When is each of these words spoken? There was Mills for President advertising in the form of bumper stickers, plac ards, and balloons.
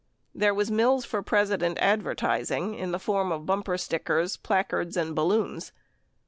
There 0.33 0.55
was 0.55 0.71
Mills 0.71 1.05
for 1.05 1.21
President 1.21 1.77
advertising 1.79 2.73
in 2.73 2.91
the 2.91 2.97
form 2.97 3.31
of 3.31 3.45
bumper 3.45 3.77
stickers, 3.77 4.35
plac 4.35 4.71
ards, 4.73 4.97
and 4.97 5.13
balloons. 5.13 5.73